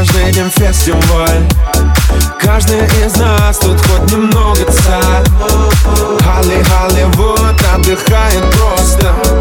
[0.00, 1.46] каждый день фестиваль
[2.40, 5.26] Каждый из нас тут хоть немного царь.
[6.22, 9.39] Холли, Холливуд отдыхает просто.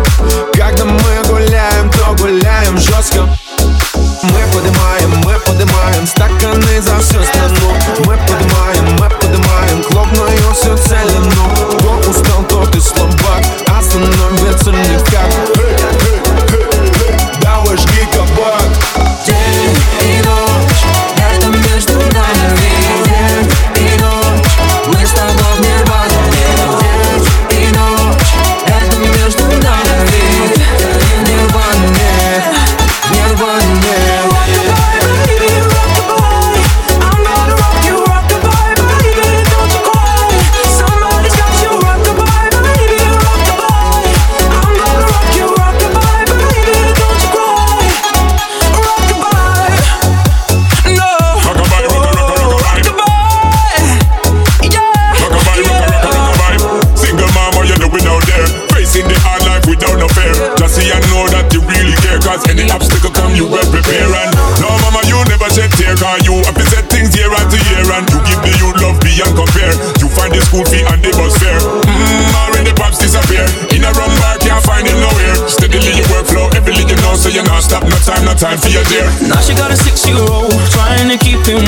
[65.80, 69.00] tear Cause you have set things year after year And you give the youth love
[69.00, 69.74] beyond compare.
[70.04, 71.60] You find the school fee and the bus fare.
[71.60, 73.48] Mmm, already the pops disappear.
[73.72, 75.36] In a wrong bar, can't find him nowhere.
[75.48, 78.70] Steadily your workflow, every you know So you're not stop, no time, no time for
[78.70, 79.08] your dear.
[79.26, 81.59] Now she got a six-year-old Trying to keep him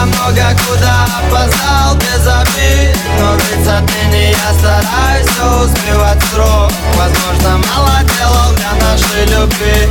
[0.00, 2.96] Я много куда опоздал без обид.
[3.18, 6.72] Но ведь за не я стараюсь все успевать срок.
[6.96, 9.90] Возможно, мало делал для нашей любви.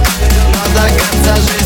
[0.51, 1.58] Но до конца жизни